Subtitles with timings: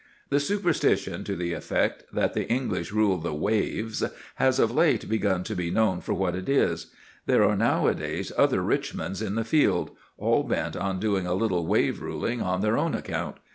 [0.31, 4.03] The superstition to the effect that the English rule the waves
[4.37, 6.87] has of late begun to be known for what it is.
[7.27, 12.01] There are nowadays other Richmonds in the field, all bent on doing a little wave
[12.01, 13.37] ruling on their own account.